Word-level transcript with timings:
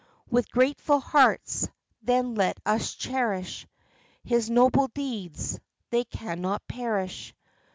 With 0.31 0.49
grateful 0.49 0.99
hearts, 0.99 1.69
then, 2.01 2.33
let 2.33 2.59
us 2.65 2.95
cherish 2.95 3.67
His 4.23 4.49
noble 4.49 4.87
deeds; 4.87 5.59
they 5.91 6.05
cannot 6.05 6.67
perish. 6.67 7.35